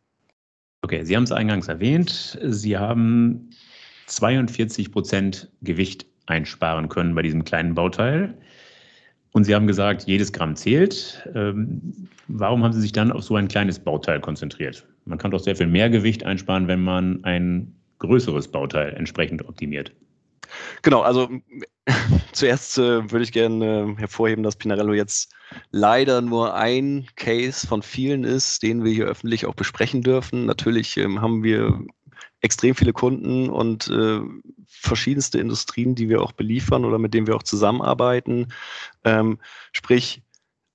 [0.82, 2.38] Okay, Sie haben es eingangs erwähnt.
[2.42, 3.50] Sie haben
[4.08, 8.36] 42% Gewicht einsparen können bei diesem kleinen Bauteil.
[9.32, 11.28] Und Sie haben gesagt, jedes Gramm zählt.
[11.34, 14.86] Ähm, warum haben Sie sich dann auf so ein kleines Bauteil konzentriert?
[15.06, 19.92] Man kann doch sehr viel mehr Gewicht einsparen, wenn man ein größeres Bauteil entsprechend optimiert.
[20.82, 21.28] Genau, also
[22.32, 25.32] zuerst äh, würde ich gerne äh, hervorheben, dass Pinarello jetzt
[25.70, 30.46] leider nur ein Case von vielen ist, den wir hier öffentlich auch besprechen dürfen.
[30.46, 31.80] Natürlich ähm, haben wir
[32.40, 34.20] extrem viele Kunden und äh,
[34.66, 38.48] verschiedenste Industrien, die wir auch beliefern oder mit denen wir auch zusammenarbeiten.
[39.04, 39.38] Ähm,
[39.72, 40.22] sprich,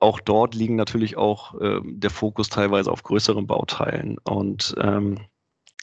[0.01, 4.17] auch dort liegen natürlich auch äh, der Fokus teilweise auf größeren Bauteilen.
[4.23, 5.19] Und ähm,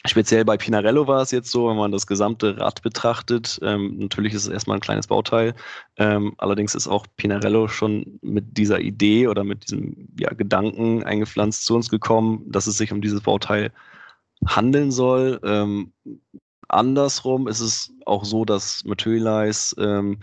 [0.05, 4.35] speziell bei Pinarello war es jetzt so, wenn man das gesamte Rad betrachtet, ähm, natürlich
[4.35, 5.55] ist es erstmal ein kleines Bauteil.
[5.97, 11.65] Ähm, allerdings ist auch Pinarello schon mit dieser Idee oder mit diesem ja, Gedanken eingepflanzt
[11.65, 13.73] zu uns gekommen, dass es sich um dieses Bauteil
[14.47, 15.41] handeln soll.
[15.45, 15.93] Ähm,
[16.67, 20.19] andersrum ist es auch so, dass Materialize ähm,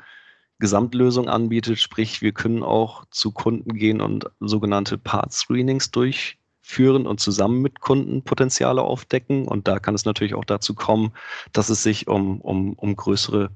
[0.59, 7.61] Gesamtlösung anbietet, sprich wir können auch zu Kunden gehen und sogenannte Part-Screenings durchführen und zusammen
[7.61, 9.47] mit Kunden Potenziale aufdecken.
[9.47, 11.11] Und da kann es natürlich auch dazu kommen,
[11.51, 13.51] dass es sich um, um, um größere,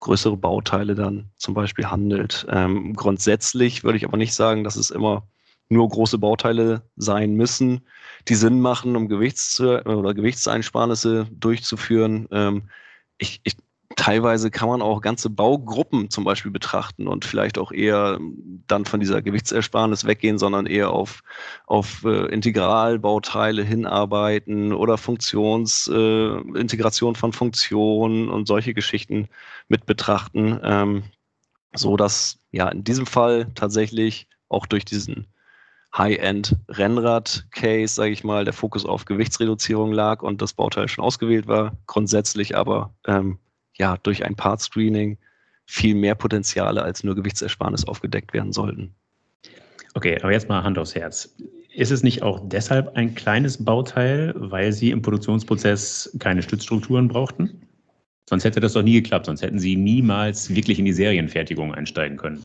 [0.00, 2.46] größere Bauteile dann zum Beispiel handelt.
[2.50, 5.28] Ähm, grundsätzlich würde ich aber nicht sagen, dass es immer
[5.68, 7.86] nur große Bauteile sein müssen,
[8.28, 12.28] die Sinn machen, um Gewichts- oder Gewichtseinsparnisse durchzuführen.
[12.30, 12.68] Ähm,
[13.18, 13.56] ich, ich
[13.96, 18.18] teilweise kann man auch ganze Baugruppen zum Beispiel betrachten und vielleicht auch eher
[18.66, 21.22] dann von dieser Gewichtsersparnis weggehen, sondern eher auf,
[21.66, 29.28] auf äh, Integralbauteile hinarbeiten oder Funktionsintegration äh, von Funktionen und solche Geschichten
[29.68, 31.04] mit betrachten, ähm,
[31.74, 35.26] so dass ja in diesem Fall tatsächlich auch durch diesen
[35.96, 41.76] High-End-Rennrad-Case, sage ich mal, der Fokus auf Gewichtsreduzierung lag und das Bauteil schon ausgewählt war,
[41.86, 43.38] grundsätzlich aber ähm,
[43.76, 45.18] ja durch ein Part-Screening
[45.66, 48.94] viel mehr Potenziale als nur Gewichtsersparnis aufgedeckt werden sollten.
[49.94, 51.34] Okay, aber jetzt mal Hand aufs Herz.
[51.72, 57.68] Ist es nicht auch deshalb ein kleines Bauteil, weil Sie im Produktionsprozess keine Stützstrukturen brauchten?
[58.28, 62.16] Sonst hätte das doch nie geklappt, sonst hätten Sie niemals wirklich in die Serienfertigung einsteigen
[62.16, 62.44] können.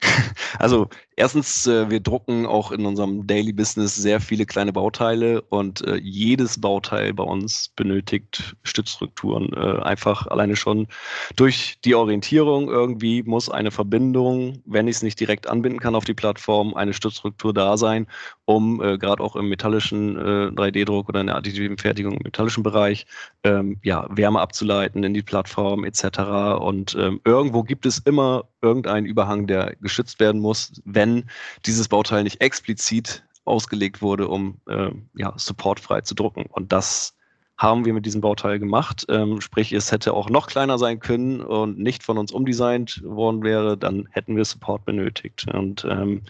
[0.58, 5.82] Also erstens, äh, wir drucken auch in unserem Daily Business sehr viele kleine Bauteile und
[5.86, 9.52] äh, jedes Bauteil bei uns benötigt Stützstrukturen.
[9.52, 10.88] Äh, einfach alleine schon
[11.36, 16.04] durch die Orientierung irgendwie muss eine Verbindung, wenn ich es nicht direkt anbinden kann auf
[16.04, 18.06] die Plattform, eine Stützstruktur da sein,
[18.48, 22.62] um äh, gerade auch im metallischen 3D-Druck äh, oder in der additiven Fertigung im metallischen
[22.62, 23.04] Bereich
[23.44, 26.18] ähm, ja, Wärme abzuleiten in die Plattform etc.
[26.58, 31.24] Und ähm, irgendwo gibt es immer irgendeinen Überhang, der geschützt werden muss, wenn
[31.66, 36.46] dieses Bauteil nicht explizit ausgelegt wurde, um äh, ja, supportfrei zu drucken.
[36.48, 37.14] Und das
[37.58, 39.04] haben wir mit diesem Bauteil gemacht.
[39.10, 43.42] Ähm, sprich, es hätte auch noch kleiner sein können und nicht von uns umdesignt worden
[43.42, 45.44] wäre, dann hätten wir Support benötigt.
[45.52, 46.22] Und ähm,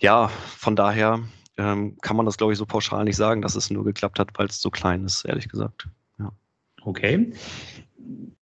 [0.00, 1.20] ja, von daher
[1.56, 4.30] ähm, kann man das, glaube ich, so pauschal nicht sagen, dass es nur geklappt hat,
[4.36, 5.88] weil es so klein ist, ehrlich gesagt.
[6.18, 6.32] Ja.
[6.82, 7.32] Okay.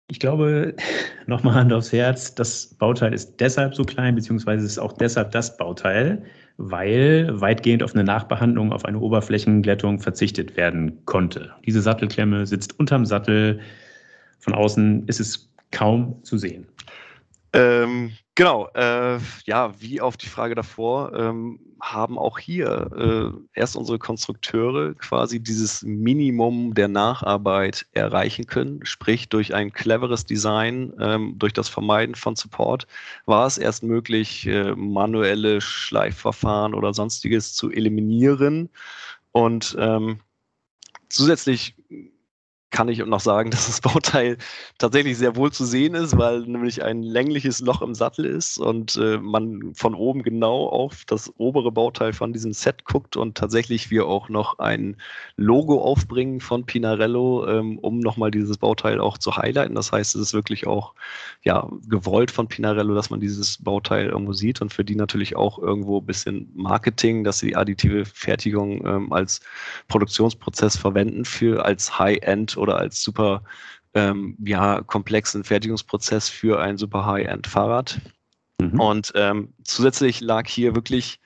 [0.09, 0.75] Ich glaube,
[1.27, 5.57] nochmal Hand aufs Herz, das Bauteil ist deshalb so klein, beziehungsweise ist auch deshalb das
[5.57, 6.25] Bauteil,
[6.57, 11.53] weil weitgehend auf eine Nachbehandlung, auf eine Oberflächenglättung verzichtet werden konnte.
[11.67, 13.61] Diese Sattelklemme sitzt unterm Sattel.
[14.39, 16.67] Von außen ist es kaum zu sehen.
[17.53, 23.75] Ähm, genau, äh, ja, wie auf die Frage davor, ähm, haben auch hier äh, erst
[23.77, 28.85] unsere Konstrukteure quasi dieses Minimum der Nacharbeit erreichen können.
[28.85, 32.87] Sprich, durch ein cleveres Design, ähm, durch das Vermeiden von Support,
[33.27, 38.69] war es erst möglich, äh, manuelle Schleifverfahren oder sonstiges zu eliminieren.
[39.33, 40.21] Und ähm,
[41.09, 41.75] zusätzlich
[42.71, 44.39] kann ich noch sagen, dass das Bauteil
[44.79, 48.97] tatsächlich sehr wohl zu sehen ist, weil nämlich ein längliches Loch im Sattel ist und
[48.97, 53.91] äh, man von oben genau auf das obere Bauteil von diesem Set guckt und tatsächlich
[53.91, 54.97] wir auch noch ein
[55.37, 59.75] Logo aufbringen von Pinarello, ähm, um nochmal dieses Bauteil auch zu highlighten.
[59.75, 60.95] Das heißt, es ist wirklich auch
[61.43, 65.59] ja, gewollt von Pinarello, dass man dieses Bauteil irgendwo sieht und für die natürlich auch
[65.59, 69.41] irgendwo ein bisschen Marketing, dass sie die additive Fertigung ähm, als
[69.89, 73.43] Produktionsprozess verwenden für als High-End oder als super
[73.95, 78.01] ähm, ja, komplexen Fertigungsprozess für ein super High-End-Fahrrad.
[78.61, 78.81] Mhm.
[78.81, 81.21] Und ähm, zusätzlich lag hier wirklich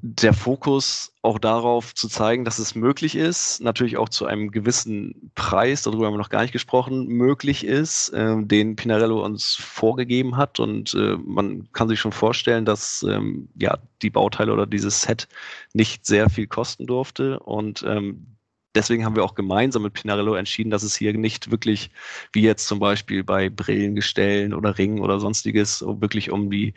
[0.00, 5.32] der Fokus auch darauf zu zeigen, dass es möglich ist, natürlich auch zu einem gewissen
[5.34, 10.36] Preis, darüber haben wir noch gar nicht gesprochen, möglich ist, äh, den Pinarello uns vorgegeben
[10.36, 10.60] hat.
[10.60, 15.26] Und äh, man kann sich schon vorstellen, dass ähm, ja die Bauteile oder dieses Set
[15.72, 17.40] nicht sehr viel kosten durfte.
[17.40, 18.37] Und ähm,
[18.78, 21.90] deswegen haben wir auch gemeinsam mit Pinarello entschieden, dass es hier nicht wirklich,
[22.32, 26.74] wie jetzt zum Beispiel bei Brillengestellen oder Ringen oder sonstiges, wirklich um die,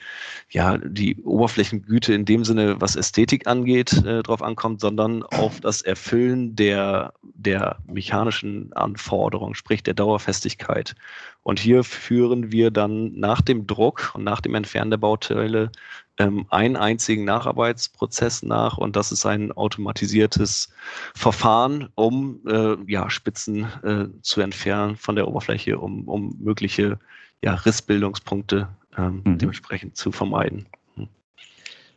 [0.49, 5.81] ja, die Oberflächengüte in dem Sinne, was Ästhetik angeht, äh, drauf ankommt, sondern auf das
[5.81, 10.95] Erfüllen der, der mechanischen Anforderungen, sprich der Dauerfestigkeit.
[11.43, 15.71] Und hier führen wir dann nach dem Druck und nach dem Entfernen der Bauteile
[16.17, 20.69] ähm, einen einzigen Nacharbeitsprozess nach und das ist ein automatisiertes
[21.15, 26.99] Verfahren, um äh, ja, Spitzen äh, zu entfernen von der Oberfläche, um, um mögliche
[27.43, 29.37] ja, Rissbildungspunkte ähm, mhm.
[29.37, 30.65] dementsprechend zu vermeiden.
[30.95, 31.07] Hm.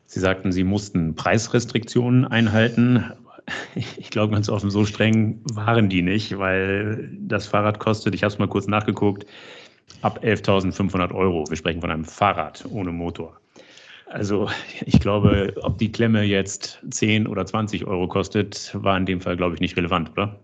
[0.07, 3.13] Sie sagten, Sie mussten Preisrestriktionen einhalten.
[3.75, 8.33] Ich glaube, ganz offen, so streng waren die nicht, weil das Fahrrad kostet, ich habe
[8.33, 9.27] es mal kurz nachgeguckt,
[10.01, 11.45] ab 11.500 Euro.
[11.51, 13.39] Wir sprechen von einem Fahrrad ohne Motor.
[14.07, 14.49] Also
[14.85, 19.37] ich glaube, ob die Klemme jetzt 10 oder 20 Euro kostet, war in dem Fall,
[19.37, 20.41] glaube ich, nicht relevant, oder?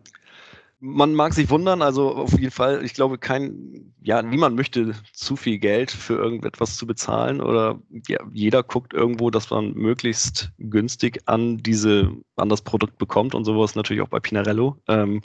[0.83, 5.37] Man mag sich wundern, also auf jeden Fall, ich glaube, kein, ja, niemand möchte zu
[5.37, 11.20] viel Geld für irgendetwas zu bezahlen oder ja, jeder guckt irgendwo, dass man möglichst günstig
[11.27, 14.79] an diese, an das Produkt bekommt und sowas natürlich auch bei Pinarello.
[14.88, 15.20] Ähm,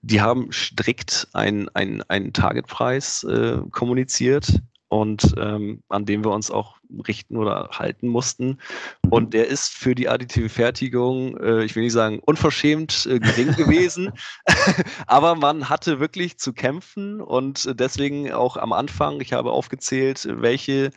[0.00, 6.78] die haben strikt einen, einen, Targetpreis äh, kommuniziert und ähm, an dem wir uns auch
[7.06, 8.58] richten oder halten mussten.
[9.10, 13.52] Und der ist für die additive Fertigung, äh, ich will nicht sagen unverschämt äh, gering
[13.56, 14.12] gewesen,
[15.06, 20.90] aber man hatte wirklich zu kämpfen und deswegen auch am Anfang, ich habe aufgezählt, welche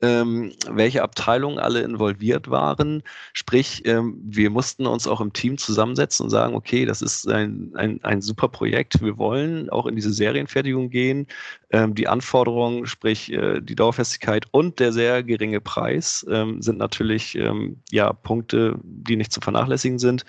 [0.00, 3.02] ähm, welche Abteilungen alle involviert waren.
[3.32, 7.72] Sprich, ähm, wir mussten uns auch im Team zusammensetzen und sagen, okay, das ist ein,
[7.74, 9.02] ein, ein super Projekt.
[9.02, 11.26] Wir wollen auch in diese Serienfertigung gehen.
[11.70, 17.36] Ähm, die Anforderungen, sprich äh, die Dauerfestigkeit und der sehr geringe Preis ähm, sind natürlich
[17.36, 20.24] ähm, ja Punkte, die nicht zu vernachlässigen sind.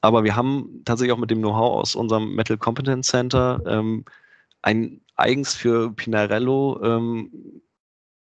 [0.00, 4.04] Aber wir haben tatsächlich auch mit dem Know-how aus unserem Metal Competence Center ähm,
[4.62, 7.60] ein eigens für Pinarello ähm,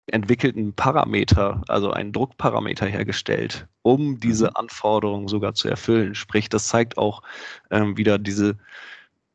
[0.07, 4.53] entwickelten Parameter, also einen Druckparameter hergestellt, um diese mhm.
[4.55, 6.15] Anforderungen sogar zu erfüllen.
[6.15, 7.23] Sprich, das zeigt auch
[7.71, 8.57] ähm, wieder diese,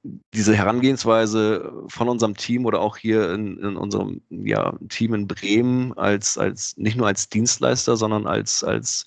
[0.04, 5.94] diese Herangehensweise von unserem Team oder auch hier in, in unserem ja, Team in Bremen
[5.98, 9.06] als, als nicht nur als Dienstleister, sondern als, als,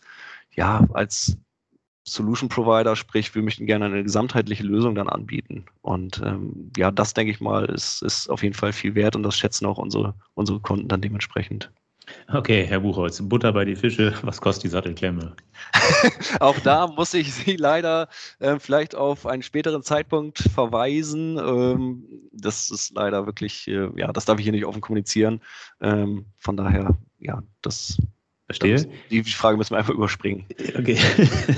[0.55, 1.37] ja, als
[2.07, 5.65] Solution Provider, sprich, wir möchten gerne eine gesamtheitliche Lösung dann anbieten.
[5.81, 9.23] Und ähm, ja, das denke ich mal, ist, ist auf jeden Fall viel wert und
[9.23, 11.73] das schätzen auch unsere, unsere Kunden dann dementsprechend.
[12.33, 15.37] Okay, Herr Buchholz, Butter bei die Fische, was kostet die Sattelklemme?
[16.41, 18.09] auch da muss ich Sie leider
[18.39, 21.39] äh, vielleicht auf einen späteren Zeitpunkt verweisen.
[21.39, 25.41] Ähm, das ist leider wirklich, äh, ja, das darf ich hier nicht offen kommunizieren.
[25.81, 27.99] Ähm, von daher, ja, das
[28.47, 28.87] Verstehe.
[29.11, 30.45] Die Frage müssen wir einfach überspringen.
[30.79, 30.99] Okay.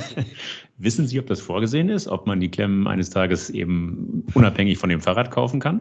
[0.78, 4.88] Wissen Sie, ob das vorgesehen ist, ob man die Klemmen eines Tages eben unabhängig von
[4.88, 5.80] dem Fahrrad kaufen kann?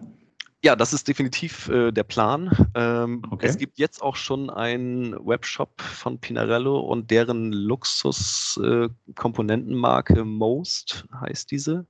[0.66, 2.50] Ja, das ist definitiv äh, der Plan.
[2.74, 3.46] Ähm, okay.
[3.46, 11.52] Es gibt jetzt auch schon einen Webshop von Pinarello und deren Luxus-Komponentenmarke äh, Most heißt
[11.52, 11.86] diese.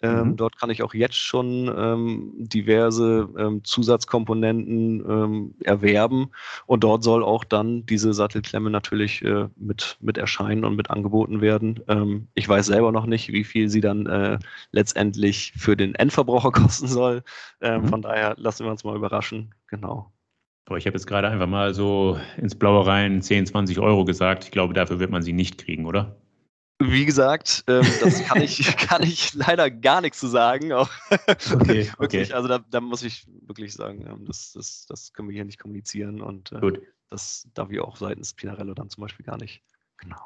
[0.00, 0.36] Ähm, mhm.
[0.36, 6.30] Dort kann ich auch jetzt schon ähm, diverse ähm, Zusatzkomponenten ähm, erwerben
[6.66, 11.40] und dort soll auch dann diese Sattelklemme natürlich äh, mit, mit erscheinen und mit angeboten
[11.40, 11.80] werden.
[11.88, 14.38] Ähm, ich weiß selber noch nicht, wie viel sie dann äh,
[14.70, 17.24] letztendlich für den Endverbraucher kosten soll.
[17.60, 17.88] Ähm, mhm.
[17.88, 19.54] Von daher lassen wir uns mal überraschen.
[19.66, 20.12] Genau.
[20.66, 24.44] Aber ich habe jetzt gerade einfach mal so ins Blaue rein 10, 20 Euro gesagt.
[24.44, 26.16] Ich glaube, dafür wird man sie nicht kriegen, oder?
[26.80, 30.72] Wie gesagt, ähm, das kann ich, kann ich leider gar nichts zu sagen.
[30.72, 32.32] Auch okay, wirklich, okay.
[32.32, 35.58] also da, da, muss ich wirklich sagen, ähm, das, das, das können wir hier nicht
[35.58, 36.80] kommunizieren und äh, Gut.
[37.10, 39.62] das darf ich auch seitens Pinarello dann zum Beispiel gar nicht.
[39.96, 40.20] Genau.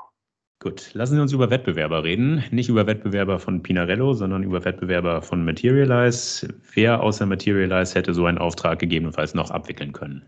[0.63, 2.45] Gut, lassen Sie uns über Wettbewerber reden.
[2.53, 6.47] Nicht über Wettbewerber von Pinarello, sondern über Wettbewerber von Materialize.
[6.75, 10.25] Wer außer Materialize hätte so einen Auftrag gegebenenfalls noch abwickeln können?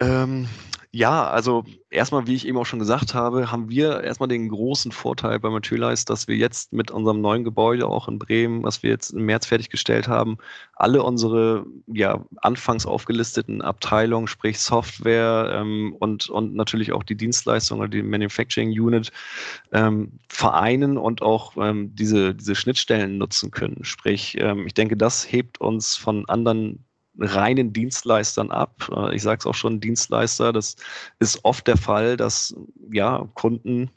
[0.00, 0.48] Ähm,
[0.94, 4.92] ja, also erstmal, wie ich eben auch schon gesagt habe, haben wir erstmal den großen
[4.92, 8.90] Vorteil bei Materialize, dass wir jetzt mit unserem neuen Gebäude auch in Bremen, was wir
[8.90, 10.36] jetzt im März fertiggestellt haben,
[10.74, 17.78] alle unsere ja, anfangs aufgelisteten Abteilungen, sprich Software ähm, und, und natürlich auch die Dienstleistung
[17.78, 19.10] oder die Manufacturing Unit
[19.72, 23.82] ähm, vereinen und auch ähm, diese, diese Schnittstellen nutzen können.
[23.82, 26.84] Sprich, ähm, ich denke, das hebt uns von anderen
[27.18, 28.88] reinen Dienstleistern ab.
[28.94, 30.76] Äh, ich sage es auch schon, Dienstleister, das
[31.18, 32.54] ist oft der Fall, dass
[32.90, 33.90] ja, Kunden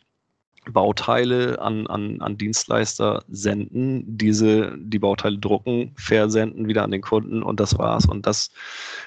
[0.71, 7.43] Bauteile an, an, an Dienstleister senden, diese die Bauteile drucken, versenden wieder an den Kunden
[7.43, 8.06] und das war's.
[8.06, 8.51] Und das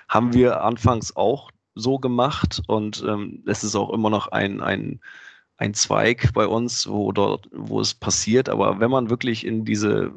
[0.09, 5.01] haben wir anfangs auch so gemacht und ähm, es ist auch immer noch ein, ein,
[5.57, 8.49] ein Zweig bei uns, wo dort, wo es passiert.
[8.49, 10.13] Aber wenn man wirklich in diese,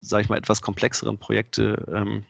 [0.00, 2.24] sag ich mal, etwas komplexeren Projekte ähm,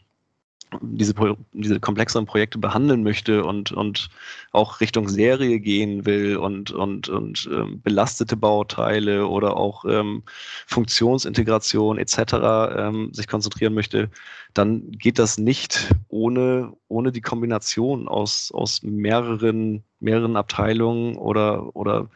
[0.81, 1.13] diese,
[1.53, 4.09] diese komplexeren Projekte behandeln möchte und, und
[4.51, 10.23] auch Richtung Serie gehen will und, und, und ähm, belastete Bauteile oder auch ähm,
[10.67, 12.33] Funktionsintegration etc.
[12.77, 14.09] Ähm, sich konzentrieren möchte,
[14.53, 22.09] dann geht das nicht ohne, ohne die Kombination aus, aus mehreren, mehreren Abteilungen oder, oder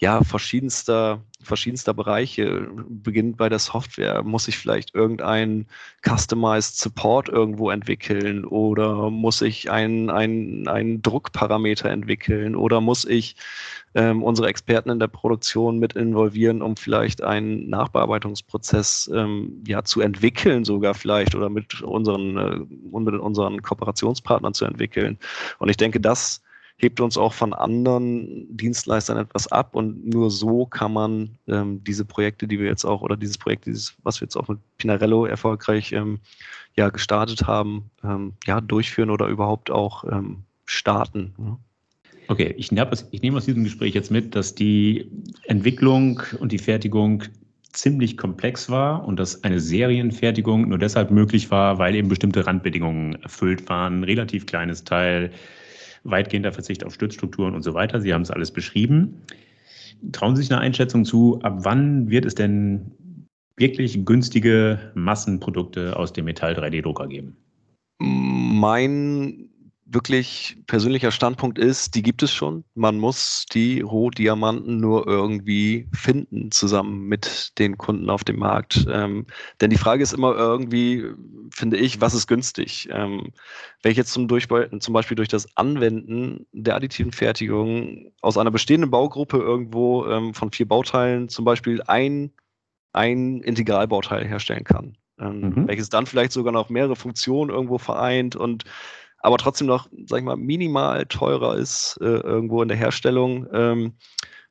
[0.00, 2.68] ja, verschiedenster, verschiedenster Bereiche.
[2.88, 4.22] Beginnt bei der Software.
[4.22, 5.66] Muss ich vielleicht irgendein
[6.02, 13.36] Customized Support irgendwo entwickeln oder muss ich einen, einen, einen Druckparameter entwickeln oder muss ich
[13.94, 20.00] ähm, unsere Experten in der Produktion mit involvieren, um vielleicht einen Nachbearbeitungsprozess ähm, ja, zu
[20.00, 25.18] entwickeln sogar vielleicht oder mit unseren, äh, mit unseren Kooperationspartnern zu entwickeln.
[25.58, 26.40] Und ich denke, das
[26.80, 32.06] hebt uns auch von anderen Dienstleistern etwas ab und nur so kann man ähm, diese
[32.06, 35.26] Projekte, die wir jetzt auch, oder dieses Projekt, dieses, was wir jetzt auch mit Pinarello
[35.26, 36.20] erfolgreich ähm,
[36.76, 41.34] ja, gestartet haben, ähm, ja, durchführen oder überhaupt auch ähm, starten.
[41.38, 41.58] Ja.
[42.28, 45.10] Okay, ich, ich nehme aus diesem Gespräch jetzt mit, dass die
[45.44, 47.24] Entwicklung und die Fertigung
[47.72, 53.16] ziemlich komplex war und dass eine Serienfertigung nur deshalb möglich war, weil eben bestimmte Randbedingungen
[53.22, 54.00] erfüllt waren.
[54.00, 55.30] Ein relativ kleines Teil
[56.04, 58.00] weitgehender Verzicht auf Stützstrukturen und so weiter.
[58.00, 59.22] Sie haben es alles beschrieben.
[60.12, 62.92] Trauen Sie sich eine Einschätzung zu, ab wann wird es denn
[63.56, 67.36] wirklich günstige Massenprodukte aus dem Metall-3D-Drucker geben?
[67.98, 69.49] Mein
[69.92, 72.64] wirklich persönlicher Standpunkt ist, die gibt es schon.
[72.74, 78.86] Man muss die Rohdiamanten nur irgendwie finden, zusammen mit den Kunden auf dem Markt.
[78.88, 79.26] Ähm,
[79.60, 81.06] denn die Frage ist immer irgendwie,
[81.52, 82.88] finde ich, was ist günstig?
[82.92, 83.32] Ähm,
[83.82, 88.90] wenn ich jetzt zum, zum Beispiel durch das Anwenden der additiven Fertigung aus einer bestehenden
[88.90, 92.30] Baugruppe irgendwo ähm, von vier Bauteilen zum Beispiel ein,
[92.92, 95.68] ein Integralbauteil herstellen kann, ähm, mhm.
[95.68, 98.64] welches dann vielleicht sogar noch mehrere Funktionen irgendwo vereint und
[99.20, 103.94] aber trotzdem noch, sag ich mal, minimal teurer ist äh, irgendwo in der Herstellung ähm,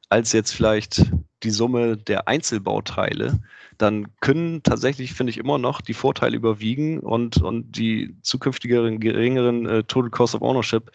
[0.09, 1.11] als jetzt vielleicht
[1.43, 3.39] die Summe der Einzelbauteile,
[3.77, 9.65] dann können tatsächlich, finde ich, immer noch die Vorteile überwiegen und, und die zukünftigeren geringeren
[9.67, 10.91] äh, Total Cost of Ownership,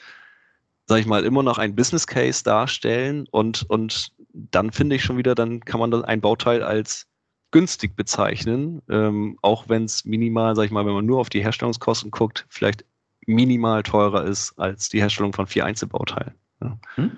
[0.86, 5.16] sage ich mal, immer noch ein Business Case darstellen und, und dann finde ich schon
[5.16, 7.06] wieder, dann kann man dann ein Bauteil als
[7.52, 11.42] günstig bezeichnen, ähm, auch wenn es minimal, sag ich mal, wenn man nur auf die
[11.42, 12.84] Herstellungskosten guckt, vielleicht
[13.26, 16.34] minimal teurer ist als die Herstellung von vier Einzelbauteilen.
[16.62, 16.78] Ja.
[16.96, 17.10] Hm?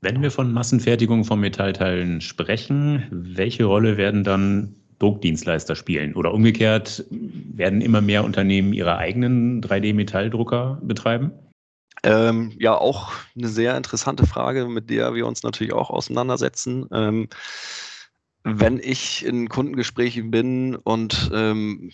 [0.00, 6.14] Wenn wir von Massenfertigung von Metallteilen sprechen, welche Rolle werden dann Druckdienstleister spielen?
[6.14, 11.32] Oder umgekehrt, werden immer mehr Unternehmen ihre eigenen 3D-Metalldrucker betreiben?
[12.04, 16.86] Ähm, ja, auch eine sehr interessante Frage, mit der wir uns natürlich auch auseinandersetzen.
[16.92, 17.28] Ähm,
[18.44, 21.90] wenn ich in Kundengesprächen bin und ähm,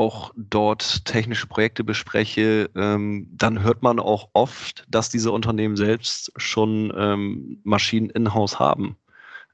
[0.00, 6.32] auch dort technische Projekte bespreche, ähm, dann hört man auch oft, dass diese Unternehmen selbst
[6.36, 8.96] schon ähm, Maschinen in-house haben.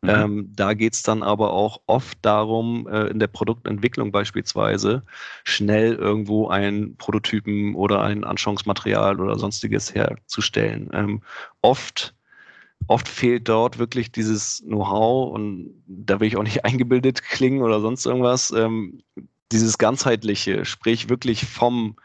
[0.03, 0.09] Mhm.
[0.09, 5.03] Ähm, da geht es dann aber auch oft darum, äh, in der Produktentwicklung beispielsweise
[5.43, 10.91] schnell irgendwo einen Prototypen oder ein Anschauungsmaterial oder sonstiges herzustellen.
[10.93, 11.23] Ähm,
[11.61, 12.15] oft
[12.89, 17.81] oft fehlt dort wirklich dieses Know-how und da will ich auch nicht eingebildet klingen oder
[17.81, 18.53] sonst irgendwas.
[18.53, 19.03] Ähm,
[19.53, 21.97] dieses ganzheitliche, sprich wirklich vom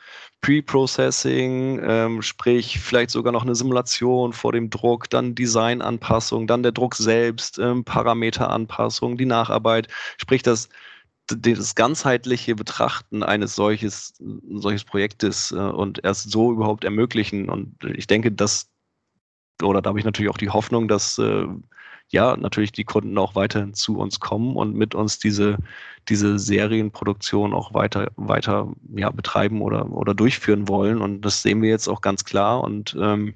[0.41, 6.71] Pre-Processing, ähm, sprich vielleicht sogar noch eine Simulation vor dem Druck, dann Designanpassung, dann der
[6.71, 9.87] Druck selbst, ähm, Parameteranpassung, die Nacharbeit,
[10.17, 10.69] sprich das,
[11.27, 14.13] das ganzheitliche Betrachten eines solches,
[14.49, 17.49] solches Projektes äh, und erst so überhaupt ermöglichen.
[17.49, 18.69] Und ich denke, dass,
[19.61, 21.45] oder da habe ich natürlich auch die Hoffnung, dass äh,
[22.11, 25.57] ja, natürlich die Kunden auch weiterhin zu uns kommen und mit uns diese,
[26.09, 31.01] diese Serienproduktion auch weiter, weiter ja, betreiben oder, oder durchführen wollen.
[31.01, 32.61] Und das sehen wir jetzt auch ganz klar.
[32.61, 33.33] Und ähm,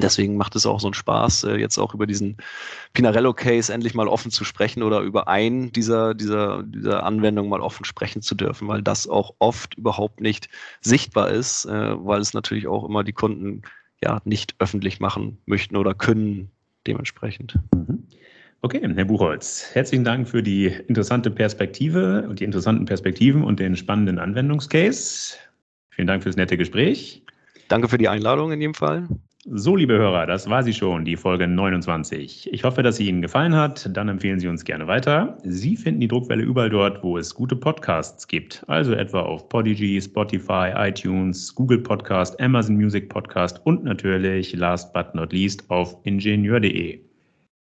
[0.00, 2.38] Deswegen macht es auch so einen Spaß, äh, jetzt auch über diesen
[2.94, 7.84] Pinarello-Case endlich mal offen zu sprechen oder über einen dieser, dieser, dieser Anwendungen mal offen
[7.84, 10.48] sprechen zu dürfen, weil das auch oft überhaupt nicht
[10.80, 13.62] sichtbar ist, äh, weil es natürlich auch immer die Kunden
[14.02, 16.50] ja nicht öffentlich machen möchten oder können
[16.86, 17.58] dementsprechend.
[17.74, 18.04] Mhm.
[18.64, 23.74] Okay, Herr Buchholz, herzlichen Dank für die interessante Perspektive und die interessanten Perspektiven und den
[23.74, 25.36] spannenden Anwendungscase.
[25.90, 27.24] Vielen Dank fürs nette Gespräch.
[27.68, 29.08] Danke für die Einladung in jedem Fall.
[29.44, 32.48] So, liebe Hörer, das war sie schon, die Folge 29.
[32.52, 33.90] Ich hoffe, dass sie Ihnen gefallen hat.
[33.92, 35.36] Dann empfehlen Sie uns gerne weiter.
[35.42, 38.62] Sie finden die Druckwelle überall dort, wo es gute Podcasts gibt.
[38.68, 45.12] Also etwa auf Podigy, Spotify, iTunes, Google Podcast, Amazon Music Podcast und natürlich, last but
[45.12, 47.00] not least, auf ingenieur.de.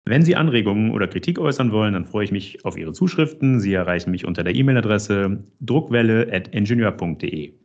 [0.07, 3.61] Wenn Sie Anregungen oder Kritik äußern wollen, dann freue ich mich auf Ihre Zuschriften.
[3.61, 7.60] Sie erreichen mich unter der E-Mail-Adresse druckwelle.ingenieur.de.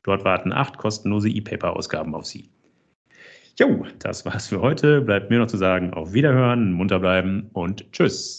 [0.04, 2.50] Dort warten acht kostenlose E-Paper-Ausgaben auf Sie.
[3.58, 5.02] Jo, das war's für heute.
[5.02, 8.38] Bleibt mir noch zu sagen, auf Wiederhören, munter bleiben und tschüss.